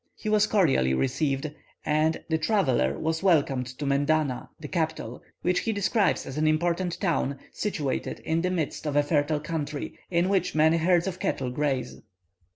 He 0.15 0.29
was 0.29 0.47
cordially 0.47 0.95
received, 0.95 1.51
and 1.85 2.23
the 2.27 2.39
traveller 2.39 2.97
was 2.97 3.21
welcomed 3.21 3.67
to 3.77 3.85
Mendana, 3.85 4.49
the 4.59 4.67
capital, 4.67 5.21
which 5.43 5.59
he 5.59 5.71
describes 5.71 6.25
as 6.25 6.39
an 6.39 6.47
important 6.47 6.99
town, 6.99 7.37
situated 7.51 8.17
in 8.21 8.41
the 8.41 8.49
midst 8.49 8.87
of 8.87 8.95
a 8.95 9.03
fertile 9.03 9.39
country, 9.39 9.99
in 10.09 10.27
which 10.27 10.55
many 10.55 10.77
herds 10.77 11.05
of 11.05 11.19
cattle 11.19 11.51
graze. 11.51 12.01